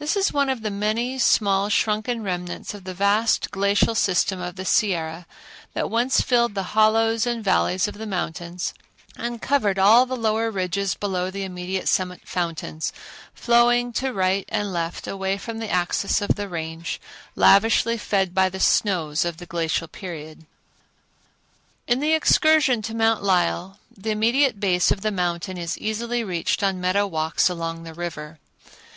This 0.00 0.16
is 0.16 0.32
one 0.32 0.48
of 0.48 0.62
the 0.62 0.72
many, 0.72 1.20
small, 1.20 1.68
shrunken 1.68 2.24
remnants 2.24 2.74
of 2.74 2.82
the 2.82 2.94
vast 2.94 3.52
glacial 3.52 3.94
system 3.94 4.40
of 4.40 4.56
the 4.56 4.64
Sierra 4.64 5.24
that 5.72 5.88
once 5.88 6.20
filled 6.20 6.56
the 6.56 6.72
hollows 6.74 7.28
and 7.28 7.44
valleys 7.44 7.86
of 7.86 7.94
the 7.94 8.04
mountains 8.04 8.74
and 9.14 9.40
covered 9.40 9.78
all 9.78 10.04
the 10.04 10.16
lower 10.16 10.50
ridges 10.50 10.96
below 10.96 11.30
the 11.30 11.44
immediate 11.44 11.86
summit 11.88 12.22
fountains, 12.24 12.92
flowing 13.34 13.92
to 13.92 14.12
right 14.12 14.46
and 14.48 14.72
left 14.72 15.06
away 15.06 15.38
from 15.38 15.60
the 15.60 15.70
axis 15.70 16.20
of 16.20 16.34
the 16.34 16.48
Range, 16.48 17.00
lavishly 17.36 17.96
fed 17.96 18.34
by 18.34 18.48
the 18.48 18.58
snows 18.58 19.24
of 19.24 19.36
the 19.36 19.46
glacial 19.46 19.86
period. 19.86 20.44
In 21.86 22.00
the 22.00 22.14
excursion 22.14 22.82
to 22.82 22.96
Mount 22.96 23.22
Lyell 23.22 23.78
the 23.96 24.10
immediate 24.10 24.58
base 24.58 24.90
of 24.90 25.02
the 25.02 25.12
mountain 25.12 25.56
is 25.56 25.78
easily 25.78 26.24
reached 26.24 26.64
on 26.64 26.80
meadow 26.80 27.06
walks 27.06 27.48
along 27.48 27.84
the 27.84 27.94
river. 27.94 28.40